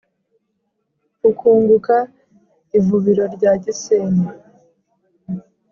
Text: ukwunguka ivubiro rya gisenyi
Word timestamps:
ukwunguka 1.29 1.95
ivubiro 2.77 3.23
rya 3.35 3.51
gisenyi 3.63 4.27